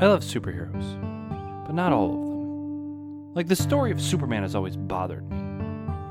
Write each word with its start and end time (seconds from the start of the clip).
I 0.00 0.06
love 0.06 0.22
superheroes, 0.22 1.66
but 1.66 1.74
not 1.74 1.92
all 1.92 2.04
of 2.04 2.20
them. 2.20 3.34
Like 3.34 3.48
the 3.48 3.56
story 3.56 3.90
of 3.90 4.00
Superman 4.00 4.42
has 4.42 4.54
always 4.54 4.76
bothered 4.76 5.28
me. 5.28 5.36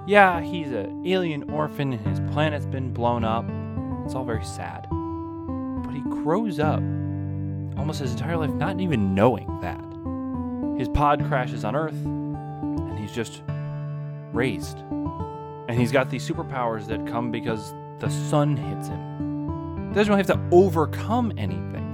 Yeah, 0.08 0.42
he's 0.42 0.72
an 0.72 1.04
alien 1.06 1.50
orphan 1.50 1.94
and 1.94 2.06
his 2.06 2.20
planet's 2.34 2.66
been 2.66 2.92
blown 2.92 3.24
up. 3.24 3.46
It's 4.06 4.14
all 4.14 4.26
very 4.26 4.44
sad. 4.44 4.88
But 4.90 5.94
he 5.94 6.02
grows 6.02 6.60
up 6.60 6.82
almost 7.78 8.00
his 8.00 8.12
entire 8.12 8.36
life 8.36 8.50
not 8.52 8.82
even 8.82 9.16
knowing 9.16 9.48
that. 9.62 9.82
His 10.78 10.90
pod 10.90 11.26
crashes 11.28 11.64
on 11.64 11.76
Earth, 11.76 12.06
and 12.06 13.00
he's 13.00 13.14
just 13.14 13.42
raised. 14.34 14.80
And 15.70 15.80
he's 15.80 15.94
got 15.94 16.10
these 16.10 16.28
superpowers 16.28 16.88
that 16.88 17.08
come 17.08 17.32
because 17.32 17.74
the 18.00 18.10
sun 18.10 18.58
hits 18.58 18.90
him. 18.90 19.90
He 19.90 19.96
doesn't 19.96 20.14
really 20.14 20.26
have 20.26 20.36
to 20.36 20.56
overcome 20.56 21.32
anything. 21.38 21.87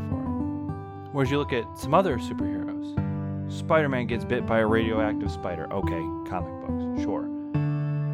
Whereas 1.13 1.29
you 1.29 1.37
look 1.37 1.53
at 1.53 1.77
some 1.77 1.93
other 1.93 2.17
superheroes. 2.17 2.73
Spider 3.51 3.87
Man 3.87 4.07
gets 4.07 4.25
bit 4.25 4.47
by 4.47 4.59
a 4.59 4.65
radioactive 4.65 5.31
spider. 5.31 5.71
Okay, 5.71 6.01
comic 6.27 6.67
books, 6.67 7.03
sure. 7.03 7.21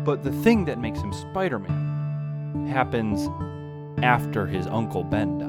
But 0.03 0.23
the 0.23 0.33
thing 0.43 0.65
that 0.65 0.79
makes 0.79 0.99
him 0.99 1.13
Spider 1.13 1.59
Man 1.59 2.67
happens 2.67 3.29
after 4.03 4.45
his 4.45 4.67
Uncle 4.67 5.05
Ben 5.05 5.37
dies. 5.37 5.47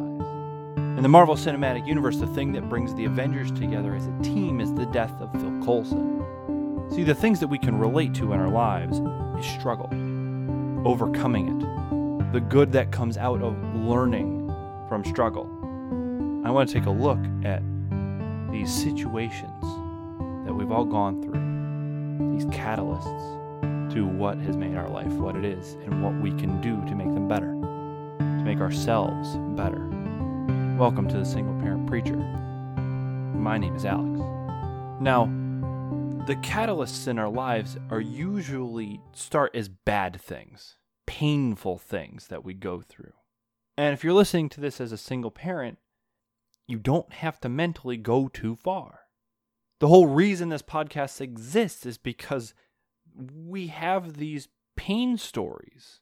In 0.97 1.02
the 1.02 1.09
Marvel 1.09 1.34
Cinematic 1.34 1.87
Universe, 1.89 2.19
the 2.19 2.27
thing 2.28 2.52
that 2.52 2.69
brings 2.69 2.95
the 2.95 3.05
Avengers 3.05 3.51
together 3.51 3.97
as 3.97 4.06
a 4.06 4.23
team 4.23 4.61
is 4.61 4.73
the 4.75 4.87
death 4.87 5.12
of 5.20 5.33
Phil 5.33 5.64
Coulson. 5.64 6.89
See, 6.91 7.03
the 7.03 7.14
things 7.14 7.41
that 7.41 7.48
we 7.48 7.59
can 7.59 7.78
relate 7.78 8.14
to 8.14 8.33
in 8.33 8.39
our 8.39 8.48
lives 8.48 8.98
is 9.39 9.53
struggle, 9.59 9.89
overcoming 10.87 11.48
it, 11.48 12.33
the 12.33 12.41
good 12.41 12.70
that 12.73 12.92
comes 12.92 13.17
out 13.17 13.42
of 13.42 13.56
learning 13.75 14.55
from 14.89 15.05
struggle. 15.05 15.59
I 16.43 16.51
want 16.51 16.71
to 16.71 16.75
take 16.75 16.87
a 16.87 16.91
look 16.91 17.19
at 17.45 17.62
these 18.51 18.73
situations 18.73 19.62
that 20.47 20.55
we've 20.55 20.73
all 20.73 20.87
gone 20.87 21.23
through, 21.23 22.33
these 22.33 22.47
catalysts 22.47 23.92
to 23.92 24.06
what 24.06 24.39
has 24.39 24.56
made 24.56 24.75
our 24.75 24.89
life 24.89 25.12
what 25.12 25.37
it 25.37 25.45
is 25.45 25.75
and 25.84 26.03
what 26.03 26.14
we 26.14 26.31
can 26.41 26.59
do 26.62 26.83
to 26.89 26.95
make 26.95 27.12
them 27.12 27.29
better, 27.29 27.53
to 28.19 28.42
make 28.42 28.59
ourselves 28.59 29.37
better. 29.55 29.87
Welcome 30.79 31.09
to 31.09 31.19
the 31.19 31.27
Single 31.27 31.61
Parent 31.61 31.87
Preacher. 31.87 32.17
My 32.17 33.59
name 33.59 33.77
is 33.77 33.84
Alex. 33.84 34.20
Now, 34.98 35.27
the 36.27 36.36
catalysts 36.36 37.07
in 37.07 37.19
our 37.19 37.29
lives 37.29 37.77
are 37.91 38.01
usually 38.01 39.03
start 39.12 39.55
as 39.55 39.69
bad 39.69 40.19
things, 40.19 40.79
painful 41.07 41.77
things 41.77 42.29
that 42.29 42.47
we 42.47 42.55
go 42.55 42.81
through. 42.81 43.12
And 43.77 43.92
if 43.92 44.03
you're 44.03 44.14
listening 44.14 44.48
to 44.51 44.61
this 44.62 44.81
as 44.81 44.91
a 44.91 44.97
single 44.97 45.31
parent, 45.31 45.77
you 46.71 46.79
don't 46.79 47.13
have 47.13 47.41
to 47.41 47.49
mentally 47.49 47.97
go 47.97 48.29
too 48.29 48.57
far. 48.57 49.01
The 49.81 49.89
whole 49.89 50.07
reason 50.07 50.51
this 50.51 50.63
podcast 50.63 51.21
exists 51.21 51.85
is 51.85 51.99
because 51.99 52.55
we 53.15 53.69
have 53.69 54.17
these 54.17 54.49
pain 54.77 55.19
stories. 55.19 56.01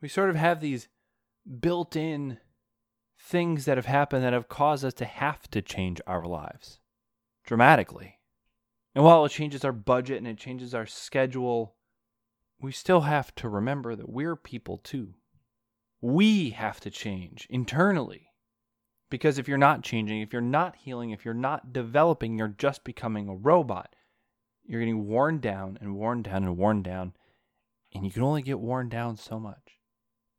We 0.00 0.08
sort 0.08 0.30
of 0.30 0.36
have 0.36 0.60
these 0.60 0.88
built 1.60 1.96
in 1.96 2.38
things 3.18 3.64
that 3.64 3.76
have 3.76 3.86
happened 3.86 4.24
that 4.24 4.32
have 4.32 4.48
caused 4.48 4.84
us 4.84 4.94
to 4.94 5.04
have 5.04 5.50
to 5.50 5.60
change 5.60 6.00
our 6.06 6.24
lives 6.24 6.80
dramatically. 7.44 8.20
And 8.94 9.04
while 9.04 9.24
it 9.24 9.32
changes 9.32 9.64
our 9.64 9.72
budget 9.72 10.18
and 10.18 10.26
it 10.26 10.38
changes 10.38 10.74
our 10.74 10.86
schedule, 10.86 11.76
we 12.60 12.72
still 12.72 13.02
have 13.02 13.34
to 13.36 13.48
remember 13.48 13.94
that 13.94 14.08
we're 14.08 14.36
people 14.36 14.78
too. 14.78 15.14
We 16.00 16.50
have 16.50 16.80
to 16.80 16.90
change 16.90 17.46
internally. 17.50 18.28
Because 19.10 19.38
if 19.38 19.46
you're 19.46 19.58
not 19.58 19.82
changing, 19.82 20.20
if 20.20 20.32
you're 20.32 20.42
not 20.42 20.76
healing, 20.76 21.10
if 21.10 21.24
you're 21.24 21.34
not 21.34 21.72
developing, 21.72 22.36
you're 22.36 22.48
just 22.48 22.82
becoming 22.84 23.28
a 23.28 23.34
robot. 23.34 23.94
You're 24.64 24.80
getting 24.80 25.06
worn 25.06 25.38
down 25.38 25.78
and 25.80 25.94
worn 25.94 26.22
down 26.22 26.42
and 26.42 26.56
worn 26.56 26.82
down. 26.82 27.12
And 27.94 28.04
you 28.04 28.10
can 28.10 28.22
only 28.22 28.42
get 28.42 28.58
worn 28.58 28.88
down 28.88 29.16
so 29.16 29.38
much. 29.38 29.78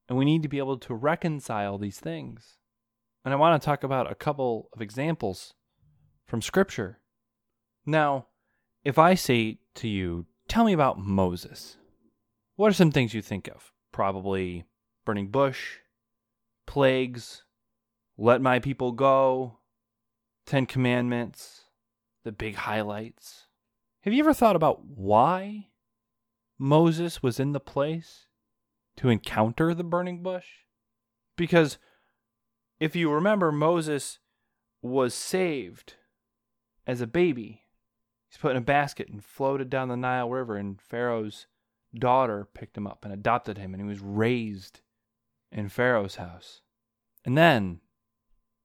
And 0.09 0.17
we 0.17 0.25
need 0.25 0.43
to 0.43 0.49
be 0.49 0.57
able 0.57 0.77
to 0.79 0.93
reconcile 0.93 1.77
these 1.77 1.99
things. 1.99 2.57
And 3.23 3.33
I 3.33 3.37
want 3.37 3.61
to 3.61 3.65
talk 3.65 3.83
about 3.83 4.11
a 4.11 4.15
couple 4.15 4.69
of 4.73 4.81
examples 4.81 5.53
from 6.25 6.41
Scripture. 6.41 6.99
Now, 7.85 8.27
if 8.83 8.97
I 8.97 9.15
say 9.15 9.59
to 9.75 9.87
you, 9.87 10.25
tell 10.47 10.65
me 10.65 10.73
about 10.73 10.99
Moses, 10.99 11.77
what 12.55 12.69
are 12.69 12.73
some 12.73 12.91
things 12.91 13.13
you 13.13 13.21
think 13.21 13.47
of? 13.47 13.71
Probably 13.91 14.65
burning 15.05 15.27
bush, 15.27 15.77
plagues, 16.65 17.43
let 18.17 18.41
my 18.41 18.59
people 18.59 18.91
go, 18.91 19.59
Ten 20.45 20.65
Commandments, 20.65 21.65
the 22.23 22.31
big 22.31 22.55
highlights. 22.55 23.45
Have 24.01 24.13
you 24.13 24.19
ever 24.23 24.33
thought 24.33 24.55
about 24.55 24.85
why 24.85 25.67
Moses 26.57 27.21
was 27.21 27.39
in 27.39 27.51
the 27.51 27.59
place 27.59 28.27
to 28.97 29.09
encounter 29.09 29.73
the 29.73 29.83
burning 29.83 30.23
bush? 30.23 30.47
Because 31.35 31.77
if 32.79 32.95
you 32.95 33.11
remember, 33.11 33.51
Moses 33.51 34.19
was 34.81 35.13
saved 35.13 35.95
as 36.85 37.01
a 37.01 37.07
baby. 37.07 37.63
He's 38.29 38.37
put 38.37 38.51
in 38.51 38.57
a 38.57 38.61
basket 38.61 39.09
and 39.09 39.23
floated 39.23 39.69
down 39.69 39.89
the 39.89 39.97
Nile 39.97 40.29
River, 40.29 40.55
and 40.55 40.81
Pharaoh's 40.81 41.47
daughter 41.93 42.47
picked 42.53 42.77
him 42.77 42.87
up 42.87 43.03
and 43.03 43.13
adopted 43.13 43.57
him, 43.57 43.73
and 43.73 43.81
he 43.81 43.87
was 43.87 43.99
raised 43.99 44.81
in 45.51 45.69
Pharaoh's 45.69 46.15
house. 46.15 46.61
And 47.23 47.37
then, 47.37 47.81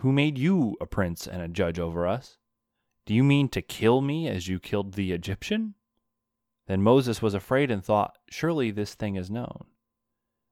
Who 0.00 0.12
made 0.12 0.38
you 0.38 0.76
a 0.80 0.86
prince 0.86 1.26
and 1.26 1.42
a 1.42 1.48
judge 1.48 1.78
over 1.78 2.06
us? 2.06 2.38
Do 3.06 3.14
you 3.14 3.22
mean 3.22 3.48
to 3.50 3.62
kill 3.62 4.00
me 4.00 4.28
as 4.28 4.48
you 4.48 4.58
killed 4.58 4.94
the 4.94 5.12
Egyptian? 5.12 5.74
Then 6.66 6.82
Moses 6.82 7.22
was 7.22 7.34
afraid 7.34 7.70
and 7.70 7.84
thought, 7.84 8.18
Surely 8.28 8.70
this 8.70 8.94
thing 8.94 9.16
is 9.16 9.30
known. 9.30 9.66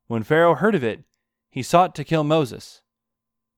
When 0.06 0.22
Pharaoh 0.22 0.54
heard 0.54 0.74
of 0.74 0.84
it, 0.84 1.04
he 1.50 1.62
sought 1.62 1.94
to 1.96 2.04
kill 2.04 2.24
Moses. 2.24 2.82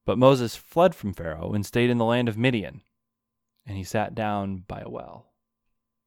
But 0.05 0.19
Moses 0.19 0.57
fled 0.57 0.95
from 0.95 1.13
Pharaoh 1.13 1.53
and 1.53 1.67
stayed 1.67 1.91
in 1.91 1.99
the 1.99 2.05
land 2.05 2.29
of 2.29 2.39
Midian, 2.39 2.83
and 3.67 3.77
he 3.77 3.85
sat 3.85 4.15
down 4.15 4.65
by 4.69 4.81
a 4.81 4.89
well. 4.89 5.33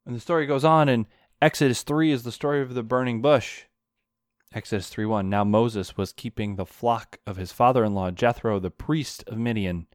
And 0.05 0.15
the 0.15 0.19
story 0.19 0.45
goes 0.45 0.63
on, 0.63 0.89
and 0.89 1.05
Exodus 1.41 1.83
3 1.83 2.11
is 2.11 2.23
the 2.23 2.31
story 2.31 2.61
of 2.61 2.73
the 2.73 2.83
burning 2.83 3.21
bush. 3.21 3.65
Exodus 4.51 4.91
3:1 4.91 5.27
Now 5.27 5.43
Moses 5.43 5.95
was 5.95 6.11
keeping 6.11 6.55
the 6.55 6.65
flock 6.65 7.19
of 7.27 7.37
his 7.37 7.51
father-in-law 7.51 8.11
Jethro 8.11 8.59
the 8.59 8.71
priest 8.71 9.23
of 9.27 9.37
Midian, 9.37 9.85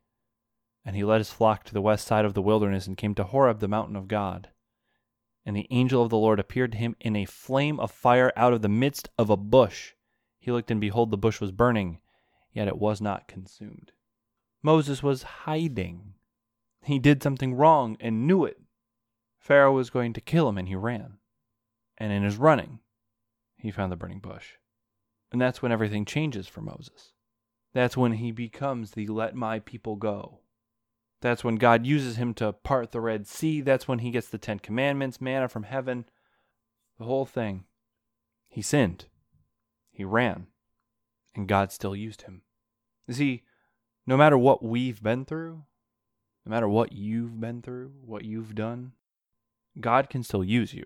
and 0.85 0.95
he 0.95 1.03
led 1.03 1.19
his 1.19 1.33
flock 1.33 1.65
to 1.65 1.75
the 1.75 1.83
west 1.83 2.07
side 2.07 2.25
of 2.25 2.35
the 2.35 2.43
wilderness 2.43 2.87
and 2.87 2.97
came 2.97 3.17
to 3.17 3.25
Horeb 3.25 3.59
the 3.59 3.67
mountain 3.67 3.97
of 3.97 4.07
God. 4.07 4.51
And 5.45 5.57
the 5.57 5.67
angel 5.71 6.05
of 6.05 6.11
the 6.11 6.17
Lord 6.17 6.39
appeared 6.39 6.71
to 6.73 6.79
him 6.79 6.95
in 7.01 7.17
a 7.17 7.25
flame 7.25 7.81
of 7.81 7.91
fire 7.91 8.33
out 8.37 8.53
of 8.53 8.63
the 8.63 8.69
midst 8.69 9.09
of 9.19 9.29
a 9.29 9.37
bush. 9.37 9.95
He 10.39 10.53
looked 10.53 10.71
and 10.71 10.81
behold 10.81 11.11
the 11.11 11.19
bush 11.19 11.41
was 11.41 11.51
burning, 11.51 12.01
yet 12.53 12.69
it 12.69 12.79
was 12.79 13.01
not 13.01 13.27
consumed. 13.27 13.91
Moses 14.63 15.03
was 15.03 15.23
hiding. 15.23 16.15
He 16.85 17.01
did 17.01 17.25
something 17.25 17.55
wrong 17.55 17.97
and 17.99 18.27
knew 18.27 18.45
it. 18.45 18.61
Pharaoh 19.37 19.75
was 19.75 19.91
going 19.91 20.13
to 20.13 20.21
kill 20.21 20.49
him 20.49 20.59
and 20.59 20.69
he 20.69 20.77
ran. 20.77 21.19
And 21.99 22.13
in 22.13 22.23
his 22.23 22.37
running, 22.37 22.79
he 23.65 23.71
found 23.71 23.91
the 23.91 23.97
burning 23.97 24.21
bush. 24.21 24.53
And 25.33 25.41
that's 25.41 25.63
when 25.63 25.73
everything 25.73 26.05
changes 26.05 26.47
for 26.47 26.61
Moses. 26.61 27.13
That's 27.73 27.97
when 27.97 28.13
he 28.13 28.31
becomes 28.31 28.91
the 28.91 29.07
let 29.07 29.35
my 29.35 29.59
people 29.59 29.97
go. 29.97 30.41
That's 31.23 31.43
when 31.43 31.57
God 31.57 31.87
uses 31.87 32.17
him 32.17 32.35
to 32.35 32.53
part 32.53 32.93
the 32.93 33.01
Red 33.01 33.27
Sea. 33.27 33.63
That's 33.63 33.89
when 33.89 34.01
he 34.01 34.11
gets 34.11 34.29
the 34.29 34.39
Ten 34.39 34.59
Commandments, 34.59 35.21
manna 35.21 35.49
from 35.49 35.63
heaven, 35.63 36.05
the 36.99 37.05
whole 37.05 37.25
thing. 37.25 37.65
He 38.49 38.61
sinned. 38.61 39.07
He 39.91 40.05
ran 40.05 40.49
and 41.35 41.49
God 41.49 41.73
still 41.73 41.97
used 41.97 42.23
him. 42.23 42.43
You 43.07 43.15
see, 43.15 43.43
no 44.07 44.17
matter 44.17 44.37
what 44.37 44.63
we've 44.63 45.03
been 45.03 45.25
through, 45.25 45.65
no 46.45 46.51
matter 46.51 46.69
what 46.69 46.93
you've 46.93 47.41
been 47.41 47.63
through, 47.63 47.93
what 48.05 48.25
you've 48.25 48.55
done, 48.55 48.93
God 49.81 50.11
can 50.11 50.23
still 50.23 50.45
use 50.45 50.75
you. 50.75 50.85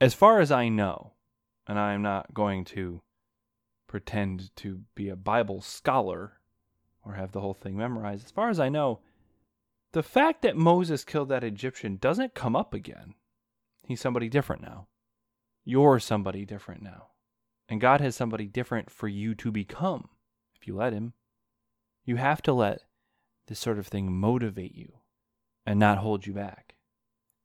As 0.00 0.14
far 0.14 0.40
as 0.40 0.50
I 0.50 0.68
know, 0.68 1.14
and 1.66 1.78
I 1.78 1.92
am 1.92 2.02
not 2.02 2.34
going 2.34 2.64
to 2.66 3.02
pretend 3.86 4.54
to 4.56 4.80
be 4.94 5.08
a 5.08 5.16
Bible 5.16 5.60
scholar 5.60 6.38
or 7.04 7.14
have 7.14 7.32
the 7.32 7.40
whole 7.40 7.54
thing 7.54 7.76
memorized, 7.76 8.24
as 8.24 8.30
far 8.30 8.48
as 8.48 8.60
I 8.60 8.68
know, 8.68 9.00
The 9.92 10.02
fact 10.02 10.42
that 10.42 10.56
Moses 10.56 11.04
killed 11.04 11.28
that 11.28 11.44
Egyptian 11.44 11.96
doesn't 11.96 12.34
come 12.34 12.56
up 12.56 12.72
again. 12.72 13.14
He's 13.86 14.00
somebody 14.00 14.28
different 14.28 14.62
now. 14.62 14.88
You're 15.64 16.00
somebody 16.00 16.44
different 16.44 16.82
now. 16.82 17.08
And 17.68 17.80
God 17.80 18.00
has 18.00 18.16
somebody 18.16 18.46
different 18.46 18.90
for 18.90 19.06
you 19.06 19.34
to 19.36 19.52
become 19.52 20.08
if 20.58 20.66
you 20.66 20.76
let 20.76 20.92
Him. 20.92 21.12
You 22.04 22.16
have 22.16 22.42
to 22.42 22.52
let 22.52 22.82
this 23.46 23.58
sort 23.58 23.78
of 23.78 23.86
thing 23.86 24.12
motivate 24.12 24.74
you 24.74 24.94
and 25.66 25.78
not 25.78 25.98
hold 25.98 26.26
you 26.26 26.32
back. 26.32 26.74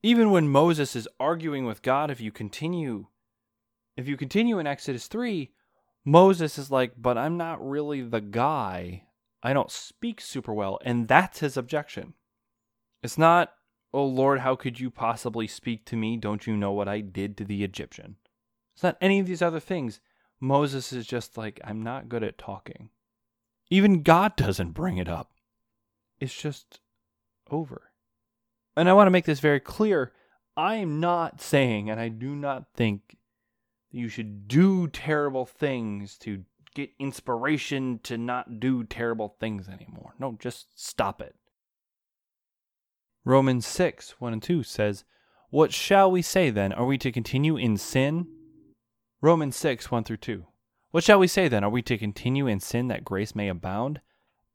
Even 0.01 0.31
when 0.31 0.47
Moses 0.47 0.95
is 0.95 1.07
arguing 1.19 1.65
with 1.65 1.81
God, 1.81 2.09
if 2.09 2.21
you 2.21 2.31
continue 2.31 3.07
if 3.97 4.07
you 4.07 4.15
continue 4.15 4.59
in 4.59 4.67
Exodus 4.67 5.07
3, 5.07 5.51
Moses 6.05 6.57
is 6.57 6.71
like, 6.71 6.93
"But 6.97 7.17
I'm 7.17 7.35
not 7.35 7.67
really 7.67 8.01
the 8.01 8.21
guy. 8.21 9.07
I 9.43 9.51
don't 9.51 9.71
speak 9.71 10.21
super 10.21 10.53
well." 10.53 10.79
And 10.85 11.07
that's 11.07 11.39
his 11.39 11.57
objection. 11.57 12.13
It's 13.03 13.17
not, 13.17 13.53
"Oh 13.93 14.05
Lord, 14.05 14.39
how 14.39 14.55
could 14.55 14.79
you 14.79 14.89
possibly 14.89 15.47
speak 15.47 15.85
to 15.85 15.97
me? 15.97 16.15
Don't 16.15 16.47
you 16.47 16.55
know 16.55 16.71
what 16.71 16.87
I 16.87 17.01
did 17.01 17.35
to 17.37 17.43
the 17.43 17.63
Egyptian?" 17.63 18.15
It's 18.73 18.83
not 18.83 18.97
any 19.01 19.19
of 19.19 19.25
these 19.25 19.41
other 19.41 19.59
things. 19.59 19.99
Moses 20.39 20.93
is 20.93 21.07
just 21.07 21.35
like, 21.35 21.59
"I'm 21.63 21.81
not 21.81 22.09
good 22.09 22.23
at 22.23 22.37
talking." 22.37 22.91
Even 23.69 24.03
God 24.03 24.35
doesn't 24.35 24.71
bring 24.71 24.97
it 24.97 25.09
up. 25.09 25.33
It's 26.19 26.39
just 26.39 26.79
over. 27.49 27.91
And 28.75 28.87
I 28.87 28.93
want 28.93 29.07
to 29.07 29.11
make 29.11 29.25
this 29.25 29.39
very 29.39 29.59
clear. 29.59 30.13
I 30.55 30.75
am 30.75 30.99
not 30.99 31.41
saying, 31.41 31.89
and 31.89 31.99
I 31.99 32.09
do 32.09 32.35
not 32.35 32.73
think 32.73 33.17
you 33.91 34.09
should 34.09 34.47
do 34.47 34.87
terrible 34.87 35.45
things 35.45 36.17
to 36.19 36.43
get 36.75 36.91
inspiration 36.99 37.99
to 38.03 38.17
not 38.17 38.59
do 38.59 38.83
terrible 38.83 39.35
things 39.39 39.67
anymore. 39.67 40.13
No, 40.19 40.37
just 40.39 40.67
stop 40.79 41.21
it. 41.21 41.35
Romans 43.25 43.65
6 43.65 44.21
1 44.21 44.33
and 44.33 44.43
2 44.43 44.63
says, 44.63 45.03
What 45.49 45.73
shall 45.73 46.09
we 46.11 46.21
say 46.21 46.49
then? 46.49 46.71
Are 46.71 46.85
we 46.85 46.97
to 46.99 47.11
continue 47.11 47.57
in 47.57 47.77
sin? 47.77 48.27
Romans 49.21 49.55
6 49.55 49.89
1 49.91 50.03
through 50.03 50.17
2. 50.17 50.45
What 50.91 51.03
shall 51.03 51.19
we 51.19 51.27
say 51.27 51.47
then? 51.47 51.63
Are 51.63 51.69
we 51.69 51.81
to 51.83 51.97
continue 51.97 52.47
in 52.47 52.59
sin 52.59 52.87
that 52.87 53.03
grace 53.03 53.35
may 53.35 53.49
abound? 53.49 54.01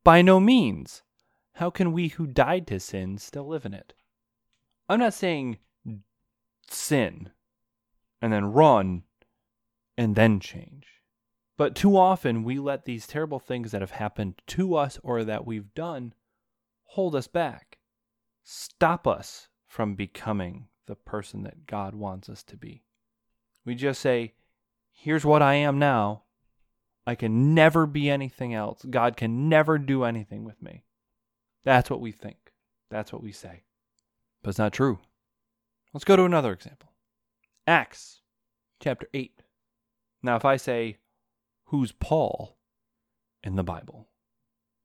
By 0.03 0.21
no 0.21 0.39
means. 0.39 1.03
How 1.57 1.69
can 1.69 1.91
we 1.91 2.07
who 2.07 2.25
died 2.25 2.65
to 2.67 2.79
sin 2.79 3.17
still 3.17 3.47
live 3.47 3.65
in 3.65 3.73
it? 3.73 3.93
I'm 4.89 4.99
not 4.99 5.13
saying 5.13 5.59
sin 6.67 7.29
and 8.21 8.33
then 8.33 8.45
run 8.45 9.03
and 9.97 10.15
then 10.15 10.39
change. 10.39 10.87
But 11.57 11.75
too 11.75 11.97
often 11.97 12.43
we 12.43 12.57
let 12.59 12.85
these 12.85 13.07
terrible 13.07 13.39
things 13.39 13.71
that 13.71 13.81
have 13.81 13.91
happened 13.91 14.41
to 14.47 14.75
us 14.75 14.99
or 15.03 15.23
that 15.23 15.45
we've 15.45 15.73
done 15.73 16.13
hold 16.83 17.15
us 17.15 17.27
back, 17.27 17.77
stop 18.43 19.07
us 19.07 19.49
from 19.67 19.95
becoming 19.95 20.67
the 20.85 20.95
person 20.95 21.43
that 21.43 21.65
God 21.65 21.95
wants 21.95 22.29
us 22.29 22.43
to 22.43 22.57
be. 22.57 22.83
We 23.65 23.75
just 23.75 24.01
say, 24.01 24.33
Here's 24.91 25.25
what 25.25 25.41
I 25.41 25.55
am 25.55 25.79
now. 25.79 26.23
I 27.05 27.15
can 27.15 27.53
never 27.53 27.85
be 27.85 28.09
anything 28.09 28.53
else. 28.53 28.85
God 28.89 29.17
can 29.17 29.49
never 29.49 29.77
do 29.77 30.03
anything 30.03 30.43
with 30.43 30.61
me. 30.61 30.85
That's 31.63 31.89
what 31.89 31.99
we 31.99 32.11
think. 32.11 32.53
That's 32.89 33.11
what 33.11 33.23
we 33.23 33.31
say. 33.31 33.63
But 34.41 34.51
it's 34.51 34.59
not 34.59 34.73
true. 34.73 34.99
Let's 35.93 36.05
go 36.05 36.15
to 36.15 36.23
another 36.23 36.51
example 36.51 36.89
Acts 37.67 38.21
chapter 38.79 39.07
8. 39.13 39.42
Now, 40.23 40.37
if 40.37 40.45
I 40.45 40.55
say, 40.55 40.97
Who's 41.65 41.91
Paul 41.91 42.57
in 43.43 43.55
the 43.55 43.63
Bible? 43.63 44.07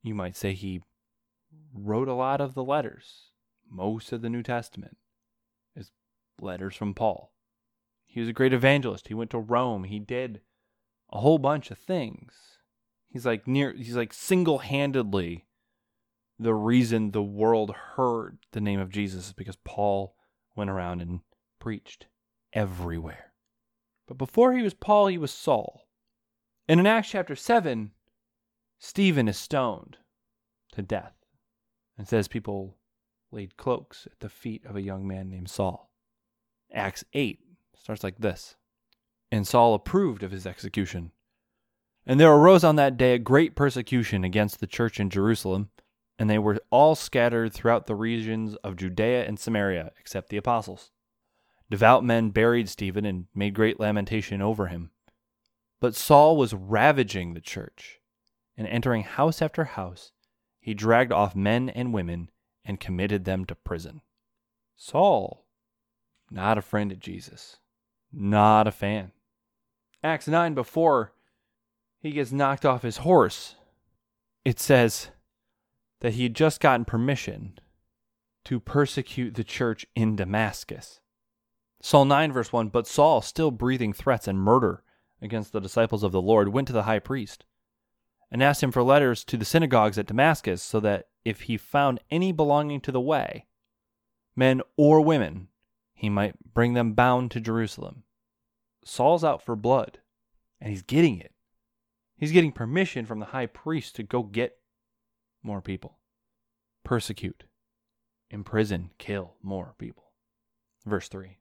You 0.03 0.15
might 0.15 0.37
say 0.37 0.53
he 0.53 0.83
wrote 1.75 2.09
a 2.09 2.15
lot 2.15 2.41
of 2.41 2.55
the 2.55 2.65
letters. 2.65 3.31
Most 3.71 4.13
of 4.13 4.23
the 4.23 4.31
New 4.31 4.43
Testament 4.43 4.97
is 5.77 5.91
letters 6.41 6.75
from 6.75 6.95
Paul. 6.95 7.33
He 8.07 8.21
was 8.21 8.29
a 8.29 8.33
great 8.33 8.53
evangelist. 8.53 9.09
He 9.09 9.15
went 9.15 9.31
to 9.31 9.39
Rome. 9.39 9.85
He 9.85 9.99
did 9.99 10.41
a 11.13 11.21
whole 11.21 11.39
bunch 11.39 11.71
of 11.71 11.79
things. 11.79 12.33
He's 13.09 13.27
like 13.27 13.47
near 13.47 13.73
he's 13.73 13.97
like 13.97 14.13
single-handedly 14.13 15.47
the 16.39 16.55
reason 16.55 17.11
the 17.11 17.23
world 17.23 17.75
heard 17.97 18.39
the 18.53 18.61
name 18.61 18.81
of 18.81 18.91
Jesus 18.91 19.29
is 19.29 19.33
because 19.33 19.57
Paul 19.57 20.15
went 20.55 20.71
around 20.71 21.03
and 21.03 21.21
preached 21.59 22.07
everywhere. 22.53 23.28
But 24.09 24.19
before 24.19 24.55
he 24.55 24.63
was 24.63 24.75
Paul, 24.75 25.07
he 25.07 25.19
was 25.19 25.31
Saul. 25.31 25.87
And 26.67 26.81
in 26.81 26.87
Acts 26.87 27.11
chapter 27.11 27.37
7, 27.37 27.93
Stephen 28.79 29.29
is 29.29 29.37
stoned 29.37 29.99
to 30.73 30.83
death. 30.83 31.15
And 31.97 32.09
says 32.09 32.27
people 32.27 32.79
laid 33.31 33.57
cloaks 33.57 34.07
at 34.11 34.21
the 34.21 34.29
feet 34.29 34.65
of 34.65 34.77
a 34.77 34.83
young 34.83 35.07
man 35.07 35.29
named 35.29 35.51
Saul. 35.51 35.91
Acts 36.73 37.05
8 37.13 37.41
starts 37.77 38.03
like 38.03 38.19
this 38.19 38.57
And 39.31 39.47
Saul 39.47 39.75
approved 39.75 40.23
of 40.23 40.31
his 40.31 40.47
execution. 40.47 41.13
And 42.07 42.19
there 42.19 42.33
arose 42.33 42.65
on 42.65 42.77
that 42.77 42.97
day 42.97 43.15
a 43.15 43.19
great 43.19 43.55
persecution 43.55 44.25
against 44.25 44.61
the 44.61 44.67
church 44.67 44.99
in 44.99 45.11
Jerusalem, 45.11 45.69
and 46.19 46.31
they 46.31 46.39
were 46.39 46.59
all 46.71 46.95
scattered 46.95 47.53
throughout 47.53 47.87
the 47.87 47.95
regions 47.95 48.55
of 48.57 48.77
Judea 48.77 49.27
and 49.27 49.39
Samaria, 49.39 49.93
except 50.01 50.31
the 50.31 50.39
apostles. 50.39 50.93
Devout 51.71 52.03
men 52.05 52.31
buried 52.31 52.69
Stephen 52.69 53.05
and 53.05 53.27
made 53.35 53.55
great 53.55 53.79
lamentation 53.79 54.41
over 54.41 54.69
him. 54.69 54.91
But 55.81 55.95
Saul 55.95 56.37
was 56.37 56.55
ravaging 56.55 57.35
the 57.35 57.41
church, 57.41 58.01
and 58.57 58.67
entering 58.67 59.03
house 59.03 59.43
after 59.43 59.65
house, 59.65 60.13
he 60.59 60.75
dragged 60.75 61.13
off 61.13 61.37
men 61.37 61.69
and 61.69 61.93
women 61.93 62.31
and 62.65 62.81
committed 62.81 63.25
them 63.25 63.45
to 63.47 63.55
prison. 63.55 64.01
Saul, 64.77 65.47
not 66.31 66.59
a 66.59 66.63
friend 66.63 66.91
of 66.91 67.01
Jesus, 67.01 67.59
not 68.13 68.67
a 68.67 68.73
fan. 68.73 69.13
Acts 70.03 70.29
9, 70.29 70.55
before 70.55 71.13
he 72.01 72.13
gets 72.13 72.33
knocked 72.33 72.65
off 72.65 72.83
his 72.83 72.99
horse, 72.99 73.57
it 74.45 74.59
says 74.59 75.11
that 76.01 76.15
he 76.15 76.23
had 76.25 76.35
just 76.35 76.61
gotten 76.61 76.85
permission 76.85 77.59
to 78.45 78.61
persecute 78.61 79.35
the 79.35 79.45
church 79.45 79.85
in 79.95 80.17
Damascus. 80.17 81.01
Saul 81.81 82.05
9, 82.05 82.33
verse 82.33 82.53
1 82.53 82.69
But 82.69 82.87
Saul, 82.87 83.23
still 83.23 83.51
breathing 83.51 83.93
threats 83.93 84.27
and 84.27 84.39
murder 84.39 84.83
against 85.23 85.53
the 85.53 85.61
disciples 85.61 86.03
of 86.03 86.13
the 86.13 86.23
Lord, 86.23 86.49
went 86.49 86.67
to 86.69 86.73
the 86.73 86.85
high 86.85 86.99
priest 86.99 87.45
and 88.31 88.43
asked 88.43 88.63
him 88.63 88.73
for 88.73 88.83
letters 88.83 89.25
to 89.25 89.37
the 89.37 89.45
synagogues 89.45 89.99
at 89.99 90.07
Damascus, 90.07 90.63
so 90.63 90.81
that 90.81 91.09
if 91.25 91.43
he 91.43 91.57
found 91.57 92.01
any 92.11 92.33
belonging 92.33 92.81
to 92.83 92.93
the 92.93 93.01
way, 93.01 93.47
men 94.37 94.61
or 94.77 95.01
women, 95.01 95.49
he 95.95 96.09
might 96.09 96.37
bring 96.55 96.75
them 96.75 96.93
bound 96.93 97.31
to 97.31 97.41
Jerusalem. 97.41 98.05
Saul's 98.85 99.25
out 99.25 99.43
for 99.43 99.57
blood, 99.57 99.99
and 100.61 100.71
he's 100.71 100.83
getting 100.83 101.19
it. 101.19 101.33
He's 102.17 102.33
getting 102.33 102.53
permission 102.53 103.07
from 103.07 103.21
the 103.21 103.27
high 103.27 103.47
priest 103.47 103.97
to 103.97 104.03
go 104.03 104.23
get 104.23 104.59
more 105.43 105.61
people, 105.61 105.99
persecute, 106.85 107.45
imprison, 108.31 108.91
kill 108.99 109.37
more 109.43 109.75
people. 109.79 110.13
Verse 110.85 111.09
3. 111.09 111.39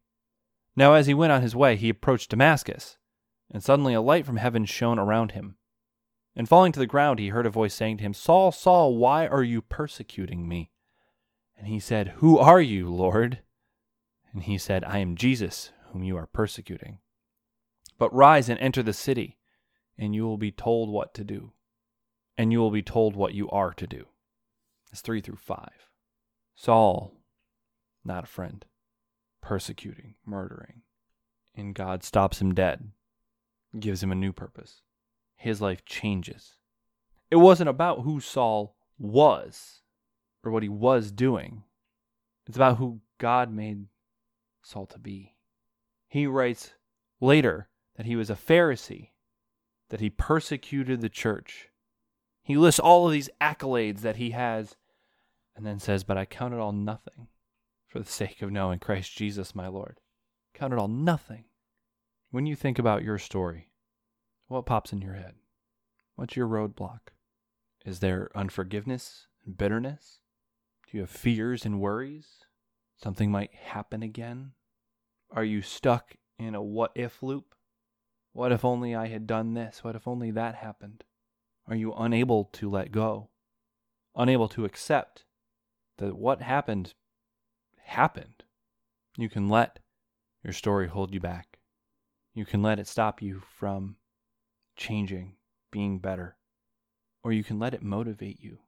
Now, 0.78 0.94
as 0.94 1.08
he 1.08 1.16
went 1.16 1.32
on 1.32 1.42
his 1.42 1.56
way, 1.56 1.76
he 1.76 1.90
approached 1.90 2.30
Damascus, 2.30 2.98
and 3.50 3.64
suddenly 3.64 3.96
a 3.96 4.00
light 4.00 4.28
from 4.28 4.38
heaven 4.38 4.64
shone 4.64 5.00
around 5.00 5.32
him. 5.32 5.58
And 6.36 6.48
falling 6.48 6.72
to 6.74 6.80
the 6.80 6.86
ground, 6.86 7.18
he 7.18 7.30
heard 7.30 7.48
a 7.48 7.50
voice 7.50 7.74
saying 7.74 7.98
to 7.98 8.04
him, 8.04 8.14
Saul, 8.14 8.52
Saul, 8.52 8.96
why 8.96 9.26
are 9.26 9.42
you 9.42 9.64
persecuting 9.64 10.48
me? 10.48 10.70
And 11.58 11.66
he 11.66 11.80
said, 11.80 12.10
Who 12.18 12.38
are 12.38 12.62
you, 12.62 12.94
Lord? 12.94 13.40
And 14.32 14.44
he 14.44 14.60
said, 14.60 14.84
I 14.84 15.00
am 15.00 15.16
Jesus, 15.16 15.72
whom 15.92 16.04
you 16.04 16.16
are 16.16 16.28
persecuting. 16.28 17.00
But 17.98 18.14
rise 18.14 18.48
and 18.48 18.60
enter 18.60 18.84
the 18.84 18.94
city, 18.94 19.40
and 19.98 20.14
you 20.14 20.28
will 20.28 20.38
be 20.38 20.52
told 20.52 20.92
what 20.92 21.16
to 21.16 21.24
do. 21.24 21.54
And 22.38 22.52
you 22.52 22.60
will 22.60 22.70
be 22.70 22.84
told 22.84 23.16
what 23.16 23.34
you 23.34 23.50
are 23.50 23.74
to 23.74 23.88
do. 23.88 24.06
It's 24.92 25.02
3 25.02 25.22
through 25.22 25.38
5. 25.38 25.70
Saul, 26.54 27.16
not 28.06 28.26
a 28.26 28.28
friend 28.28 28.64
persecuting, 29.42 30.16
murdering. 30.26 30.82
And 31.56 31.74
God 31.74 32.04
stops 32.04 32.42
him 32.42 32.54
dead, 32.54 32.92
gives 33.80 34.04
him 34.04 34.12
a 34.12 34.16
new 34.16 34.32
purpose. 34.32 34.82
His 35.36 35.62
life 35.62 35.86
changes. 35.86 36.54
It 37.30 37.38
wasn't 37.38 37.70
about 37.70 38.02
who 38.02 38.20
Saul 38.20 38.76
was 38.98 39.82
or 40.44 40.52
what 40.52 40.64
he 40.64 40.70
was 40.70 41.12
doing, 41.12 41.64
it's 42.46 42.56
about 42.56 42.78
who 42.78 43.02
God 43.18 43.52
made 43.52 43.88
Saul 44.62 44.86
to 44.88 45.00
be. 45.00 45.36
He 46.08 46.26
writes 46.26 46.74
later 47.20 47.68
that 47.98 48.06
he 48.06 48.16
was 48.16 48.30
a 48.30 48.36
Pharisee, 48.36 49.10
that 49.90 50.00
he 50.00 50.10
persecuted 50.10 51.02
the 51.02 51.10
church. 51.10 51.70
He 52.42 52.56
lists 52.56 52.80
all 52.80 53.06
of 53.06 53.12
these 53.12 53.30
accolades 53.42 54.02
that 54.02 54.16
he 54.16 54.32
has 54.32 54.78
and 55.56 55.66
then 55.66 55.80
says, 55.80 56.06
But 56.06 56.18
I 56.18 56.24
count 56.24 56.54
it 56.54 56.60
all 56.60 56.72
nothing 56.72 57.28
for 57.98 58.04
the 58.04 58.12
sake 58.12 58.44
of 58.44 58.52
knowing 58.52 58.78
Christ 58.78 59.18
Jesus 59.18 59.56
my 59.56 59.68
Lord. 59.68 60.00
Count 60.54 60.72
it 60.72 60.78
all 60.78 60.88
nothing. 60.88 61.46
When 62.30 62.46
you 62.46 62.56
think 62.56 62.78
about 62.78 63.02
your 63.02 63.18
story, 63.18 63.72
what 64.48 64.68
pops 64.68 64.94
in 64.94 65.02
your 65.02 65.16
head? 65.16 65.34
What's 66.16 66.36
your 66.36 66.48
roadblock? 66.48 67.00
Is 67.88 68.00
there 68.00 68.30
unforgiveness 68.36 69.26
and 69.44 69.58
bitterness? 69.58 70.20
Do 70.86 70.98
you 70.98 71.02
have 71.02 71.10
fears 71.10 71.66
and 71.66 71.80
worries? 71.80 72.28
Something 73.02 73.32
might 73.32 73.56
happen 73.56 74.04
again? 74.04 74.52
Are 75.32 75.44
you 75.44 75.64
stuck 75.64 76.18
in 76.38 76.54
a 76.54 76.62
what 76.62 76.92
if 76.94 77.24
loop? 77.24 77.56
What 78.32 78.52
if 78.52 78.64
only 78.64 78.94
I 78.94 79.08
had 79.08 79.26
done 79.26 79.56
this? 79.56 79.84
What 79.84 79.96
if 79.96 80.08
only 80.08 80.30
that 80.30 80.54
happened? 80.54 81.04
Are 81.68 81.76
you 81.76 81.94
unable 81.94 82.46
to 82.54 82.70
let 82.70 82.92
go? 82.92 83.30
Unable 84.16 84.50
to 84.50 84.66
accept 84.66 85.26
that 85.98 86.16
what 86.16 86.44
happened 86.44 86.94
happened? 87.88 88.44
You 89.18 89.30
can 89.30 89.50
let 89.50 89.80
your 90.44 90.54
story 90.54 90.88
hold 90.88 91.14
you 91.14 91.20
back. 91.20 91.58
You 92.34 92.46
can 92.46 92.62
let 92.62 92.80
it 92.80 92.88
stop 92.88 93.22
you 93.22 93.42
from 93.58 93.96
changing, 94.76 95.36
being 95.72 96.00
better. 96.00 96.38
Or 97.24 97.32
you 97.32 97.44
can 97.44 97.60
let 97.60 97.74
it 97.74 97.82
motivate 97.82 98.40
you. 98.40 98.60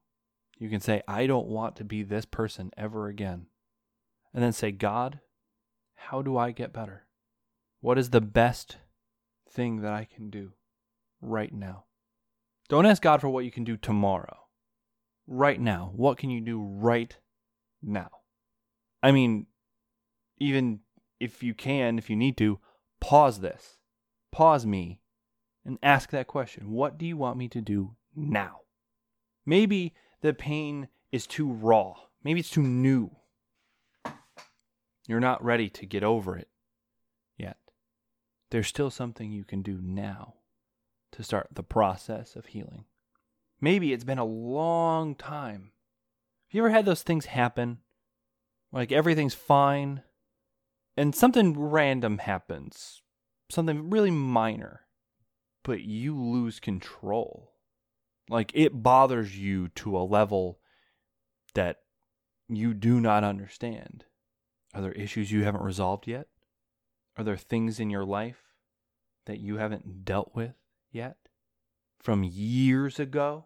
You 0.58 0.70
can 0.70 0.82
say, 0.82 1.02
I 1.08 1.28
don't 1.28 1.48
want 1.48 1.76
to 1.78 1.84
be 1.84 2.04
this 2.04 2.26
person 2.26 2.72
ever 2.76 3.08
again. 3.08 3.46
And 4.34 4.44
then 4.44 4.52
say, 4.52 4.72
God, 4.72 5.20
how 5.96 6.22
do 6.22 6.38
I 6.38 6.52
get 6.52 6.74
better? 6.74 7.04
What 7.82 7.98
is 7.98 8.10
the 8.10 8.22
best 8.22 8.78
thing 9.50 9.82
that 9.82 9.94
I 9.94 10.06
can 10.06 10.30
do 10.30 10.54
right 11.22 11.54
now? 11.54 11.86
Don't 12.68 12.86
ask 12.86 13.02
God 13.02 13.22
for 13.22 13.30
what 13.30 13.46
you 13.46 13.52
can 13.52 13.64
do 13.64 13.78
tomorrow. 13.78 14.38
Right 15.28 15.60
now. 15.60 15.92
What 15.96 16.18
can 16.18 16.30
you 16.30 16.42
do 16.42 16.62
right 16.62 17.16
now? 17.82 18.10
I 19.02 19.12
mean, 19.12 19.48
even 20.38 20.80
if 21.20 21.44
you 21.44 21.54
can, 21.54 21.98
if 21.98 22.10
you 22.10 22.16
need 22.16 22.38
to, 22.38 22.60
pause 23.00 23.40
this. 23.40 23.78
Pause 24.32 24.66
me 24.66 25.00
and 25.66 25.78
ask 25.82 26.10
that 26.12 26.28
question. 26.28 26.72
What 26.72 26.98
do 26.98 27.06
you 27.06 27.18
want 27.18 27.38
me 27.38 27.48
to 27.50 27.62
do 27.62 27.96
now? 28.16 28.62
Maybe 29.46 29.94
the 30.22 30.34
pain 30.34 30.88
is 31.12 31.26
too 31.26 31.52
raw. 31.52 31.96
Maybe 32.24 32.40
it's 32.40 32.50
too 32.50 32.64
new. 32.64 33.12
You're 35.08 35.20
not 35.20 35.44
ready 35.44 35.70
to 35.70 35.86
get 35.86 36.04
over 36.04 36.38
it 36.38 36.50
yet. 37.38 37.58
There's 38.52 38.68
still 38.68 38.92
something 38.92 39.32
you 39.32 39.44
can 39.44 39.62
do 39.62 39.80
now 39.82 40.36
to 41.14 41.24
start 41.24 41.48
the 41.52 41.64
process 41.64 42.36
of 42.36 42.48
healing. 42.48 42.86
Maybe 43.60 43.92
it's 43.92 44.04
been 44.04 44.20
a 44.20 44.26
long 44.26 45.16
time. 45.16 45.72
Have 46.48 46.56
you 46.56 46.62
ever 46.62 46.70
had 46.70 46.86
those 46.86 47.04
things 47.04 47.26
happen? 47.26 47.80
Like 48.72 48.92
everything's 48.92 49.34
fine, 49.34 50.04
and 50.96 51.16
something 51.16 51.60
random 51.60 52.20
happens, 52.20 53.02
something 53.50 53.90
really 53.90 54.12
minor, 54.12 54.82
but 55.64 55.82
you 55.82 56.16
lose 56.16 56.60
control. 56.60 57.54
Like 58.30 58.52
it 58.54 58.84
bothers 58.84 59.38
you 59.38 59.70
to 59.70 59.98
a 59.98 60.06
level 60.06 60.60
that 61.56 61.78
you 62.48 62.74
do 62.74 63.00
not 63.00 63.24
understand. 63.24 64.06
Are 64.74 64.82
there 64.82 64.92
issues 64.92 65.32
you 65.32 65.44
haven't 65.44 65.64
resolved 65.64 66.06
yet? 66.06 66.28
Are 67.18 67.24
there 67.24 67.38
things 67.38 67.80
in 67.80 67.90
your 67.90 68.06
life 68.06 68.44
that 69.26 69.40
you 69.40 69.58
haven't 69.58 70.06
dealt 70.06 70.36
with 70.36 70.54
yet 70.92 71.18
from 72.00 72.24
years 72.24 73.00
ago? 73.00 73.46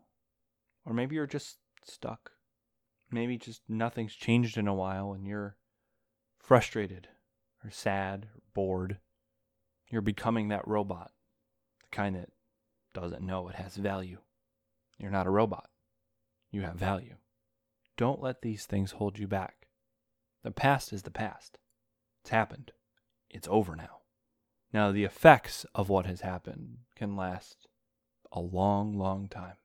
Or 0.85 0.93
maybe 0.93 1.15
you're 1.15 1.25
just 1.25 1.59
stuck. 1.85 2.31
Maybe 3.13 3.37
just 3.37 3.61
nothing's 3.69 4.15
changed 4.15 4.57
in 4.57 4.67
a 4.67 4.73
while 4.73 5.13
and 5.13 5.27
you're 5.27 5.55
frustrated 6.39 7.09
or 7.63 7.69
sad 7.69 8.25
or 8.33 8.41
bored. 8.55 8.97
You're 9.87 10.01
becoming 10.01 10.47
that 10.47 10.67
robot, 10.67 11.11
the 11.81 11.95
kind 11.95 12.15
that 12.15 12.29
doesn't 12.91 13.21
know 13.21 13.47
it 13.49 13.55
has 13.55 13.75
value. 13.75 14.17
You're 14.97 15.11
not 15.11 15.27
a 15.27 15.29
robot. 15.29 15.69
You 16.49 16.63
have 16.63 16.77
value. 16.77 17.17
Don't 17.97 18.19
let 18.19 18.41
these 18.41 18.65
things 18.65 18.93
hold 18.93 19.19
you 19.19 19.27
back. 19.27 19.67
The 20.41 20.49
past 20.49 20.91
is 20.91 21.03
the 21.03 21.11
past. 21.11 21.59
It's 22.21 22.31
happened. 22.31 22.71
It's 23.29 23.47
over 23.47 23.75
now. 23.75 23.99
Now, 24.73 24.91
the 24.91 25.03
effects 25.03 25.67
of 25.75 25.87
what 25.87 26.07
has 26.07 26.21
happened 26.21 26.77
can 26.95 27.15
last 27.15 27.67
a 28.31 28.39
long, 28.39 28.97
long 28.97 29.27
time. 29.27 29.57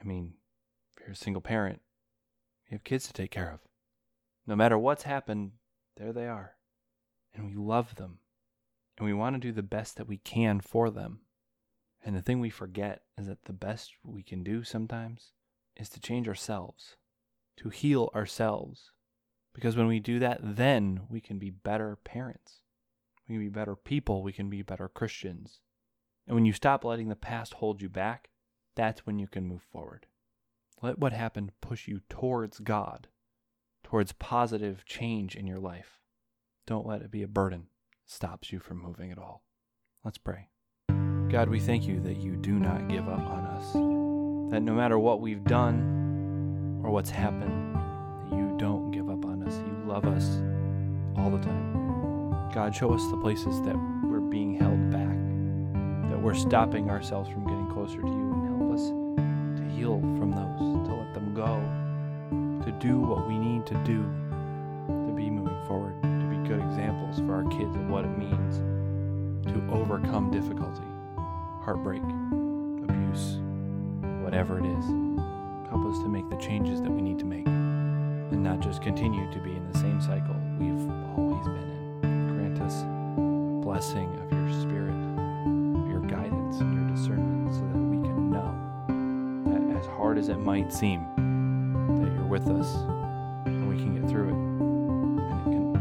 I 0.00 0.04
mean, 0.04 0.34
if 0.94 1.02
you're 1.02 1.14
a 1.14 1.16
single 1.16 1.42
parent, 1.42 1.80
you 2.68 2.74
have 2.74 2.84
kids 2.84 3.06
to 3.06 3.12
take 3.12 3.30
care 3.30 3.50
of. 3.50 3.60
No 4.46 4.56
matter 4.56 4.78
what's 4.78 5.04
happened, 5.04 5.52
there 5.96 6.12
they 6.12 6.26
are. 6.26 6.56
And 7.34 7.46
we 7.46 7.54
love 7.54 7.94
them. 7.96 8.18
And 8.96 9.06
we 9.06 9.12
want 9.12 9.36
to 9.36 9.40
do 9.40 9.52
the 9.52 9.62
best 9.62 9.96
that 9.96 10.08
we 10.08 10.18
can 10.18 10.60
for 10.60 10.90
them. 10.90 11.20
And 12.04 12.14
the 12.14 12.22
thing 12.22 12.40
we 12.40 12.50
forget 12.50 13.02
is 13.16 13.26
that 13.26 13.44
the 13.44 13.52
best 13.52 13.92
we 14.04 14.22
can 14.22 14.42
do 14.42 14.64
sometimes 14.64 15.32
is 15.76 15.88
to 15.90 16.00
change 16.00 16.28
ourselves, 16.28 16.96
to 17.58 17.68
heal 17.68 18.10
ourselves. 18.14 18.90
Because 19.54 19.76
when 19.76 19.86
we 19.86 20.00
do 20.00 20.18
that, 20.18 20.40
then 20.42 21.02
we 21.08 21.20
can 21.20 21.38
be 21.38 21.50
better 21.50 21.96
parents. 21.96 22.60
We 23.28 23.34
can 23.34 23.44
be 23.44 23.50
better 23.50 23.76
people. 23.76 24.22
We 24.22 24.32
can 24.32 24.48
be 24.48 24.62
better 24.62 24.88
Christians. 24.88 25.60
And 26.26 26.34
when 26.34 26.44
you 26.44 26.52
stop 26.52 26.84
letting 26.84 27.08
the 27.08 27.16
past 27.16 27.54
hold 27.54 27.80
you 27.80 27.88
back, 27.88 28.28
that's 28.76 29.06
when 29.06 29.18
you 29.18 29.26
can 29.26 29.44
move 29.44 29.62
forward. 29.72 30.06
Let 30.80 31.00
what 31.00 31.12
happened 31.12 31.50
push 31.60 31.88
you 31.88 32.02
towards 32.08 32.60
God, 32.60 33.08
towards 33.82 34.12
positive 34.12 34.84
change 34.84 35.34
in 35.34 35.44
your 35.44 35.58
life. 35.58 35.98
Don't 36.68 36.86
let 36.86 37.02
it 37.02 37.10
be 37.10 37.24
a 37.24 37.28
burden, 37.28 37.66
that 38.06 38.12
stops 38.12 38.52
you 38.52 38.60
from 38.60 38.80
moving 38.80 39.10
at 39.10 39.18
all. 39.18 39.42
Let's 40.04 40.18
pray. 40.18 40.50
God, 41.30 41.48
we 41.48 41.58
thank 41.58 41.84
you 41.84 41.98
that 42.02 42.18
you 42.18 42.36
do 42.36 42.52
not 42.52 42.88
give 42.88 43.08
up 43.08 43.18
on 43.18 43.44
us, 43.46 43.72
that 44.52 44.60
no 44.60 44.72
matter 44.72 45.00
what 45.00 45.20
we've 45.20 45.42
done 45.42 46.80
or 46.84 46.90
what's 46.90 47.10
happened, 47.10 47.76
you 48.30 48.54
don't 48.56 48.92
give 48.92 49.10
up 49.10 49.24
on 49.24 49.42
us. 49.42 49.56
You 49.56 49.82
love 49.84 50.04
us 50.04 50.40
all 51.16 51.30
the 51.30 51.42
time. 51.42 52.50
God, 52.54 52.72
show 52.72 52.94
us 52.94 53.02
the 53.10 53.16
places 53.16 53.60
that 53.62 53.74
we're 54.04 54.20
being 54.20 54.54
held 54.54 54.90
back, 54.92 56.10
that 56.10 56.22
we're 56.22 56.34
stopping 56.34 56.88
ourselves 56.88 57.28
from 57.30 57.44
getting 57.46 57.68
closer 57.72 58.00
to 58.00 58.06
you, 58.06 58.32
and 58.32 58.60
help 58.60 58.72
us 58.74 59.07
heal 59.78 60.00
from 60.18 60.32
those, 60.32 60.88
to 60.88 60.94
let 60.94 61.14
them 61.14 61.32
go, 61.34 61.62
to 62.64 62.72
do 62.78 62.98
what 62.98 63.28
we 63.28 63.38
need 63.38 63.64
to 63.66 63.74
do 63.84 64.02
to 65.06 65.12
be 65.14 65.30
moving 65.30 65.66
forward, 65.66 65.94
to 66.02 66.26
be 66.26 66.48
good 66.48 66.60
examples 66.60 67.20
for 67.20 67.34
our 67.34 67.44
kids 67.44 67.76
of 67.76 67.88
what 67.88 68.04
it 68.04 68.18
means 68.18 68.58
to 69.46 69.54
overcome 69.72 70.30
difficulty 70.30 70.82
heartbreak, 71.62 72.02
abuse, 72.88 73.36
whatever 74.24 74.58
it 74.58 74.64
is. 74.64 74.84
Help 75.68 75.84
us 75.84 75.98
to 75.98 76.08
make 76.08 76.28
the 76.30 76.36
changes 76.36 76.80
that 76.80 76.90
we 76.90 77.02
need 77.02 77.18
to 77.18 77.26
make 77.26 77.46
and 77.46 78.42
not 78.42 78.60
just 78.60 78.80
continue 78.80 79.30
to 79.30 79.38
be 79.40 79.50
in 79.50 79.70
the 79.70 79.78
same 79.78 80.00
cycle 80.00 80.34
we've 80.58 80.90
always 81.14 81.46
been 81.46 82.00
in. 82.02 82.34
Grant 82.34 82.62
us 82.62 82.80
the 82.80 83.60
blessing 83.62 84.08
of 84.22 84.32
your 84.32 84.48
spirit, 84.62 84.97
hard 90.18 90.24
as 90.24 90.28
it 90.28 90.38
might 90.38 90.72
seem, 90.72 91.00
that 92.00 92.12
you're 92.12 92.26
with 92.26 92.48
us 92.48 92.74
and 93.46 93.68
we 93.68 93.76
can 93.76 94.00
get 94.00 94.10
through 94.10 94.28
it 94.28 94.32
and 94.32 95.20
it 95.20 95.44
can 95.44 95.76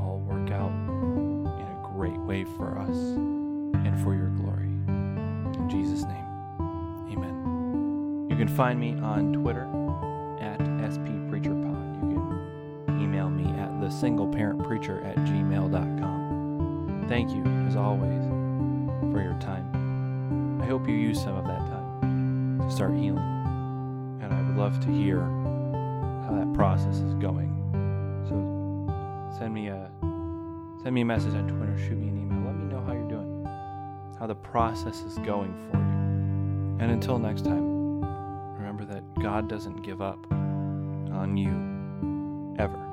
all 0.00 0.18
work 0.20 0.50
out 0.50 0.70
in 0.70 1.46
a 1.46 1.88
great 1.94 2.18
way 2.20 2.44
for 2.56 2.78
us 2.78 2.96
and 2.96 4.02
for 4.02 4.14
your 4.14 4.30
glory. 4.30 4.64
In 4.64 5.68
Jesus' 5.68 6.04
name, 6.04 6.24
amen. 7.12 8.28
You 8.30 8.36
can 8.36 8.48
find 8.48 8.80
me 8.80 8.94
on 9.02 9.34
Twitter 9.34 9.64
at 10.40 10.60
SPPreacherPod. 10.60 12.10
You 12.10 12.16
can 12.86 13.00
email 13.00 13.28
me 13.28 13.44
at 13.60 13.70
thesingleparentpreacher 13.80 15.04
at 15.04 15.16
gmail.com. 15.16 17.04
Thank 17.08 17.30
you, 17.30 17.44
as 17.66 17.76
always, 17.76 18.24
for 19.12 19.20
your 19.22 19.38
time. 19.40 20.62
I 20.62 20.66
hope 20.66 20.88
you 20.88 20.94
use 20.94 21.20
some 21.20 21.36
of 21.36 21.44
that 21.44 21.58
time 21.58 22.60
to 22.60 22.70
start 22.70 22.94
healing. 22.94 23.39
Love 24.60 24.78
to 24.80 24.90
hear 24.92 25.20
how 25.20 26.36
that 26.38 26.52
process 26.52 26.96
is 26.96 27.14
going. 27.14 27.48
So 28.28 29.38
send 29.38 29.54
me 29.54 29.68
a 29.68 29.90
send 30.82 30.94
me 30.94 31.00
a 31.00 31.04
message 31.06 31.32
on 31.32 31.48
Twitter, 31.48 31.78
shoot 31.78 31.96
me 31.96 32.08
an 32.08 32.18
email. 32.18 32.44
Let 32.44 32.56
me 32.56 32.66
know 32.66 32.84
how 32.84 32.92
you're 32.92 33.08
doing, 33.08 33.46
how 34.18 34.26
the 34.26 34.34
process 34.34 35.00
is 35.00 35.16
going 35.20 35.54
for 35.70 35.78
you. 35.78 36.84
And 36.84 36.92
until 36.92 37.18
next 37.18 37.46
time, 37.46 38.02
remember 38.58 38.84
that 38.84 39.02
God 39.22 39.48
doesn't 39.48 39.80
give 39.80 40.02
up 40.02 40.30
on 40.30 41.38
you 41.38 42.54
ever. 42.62 42.89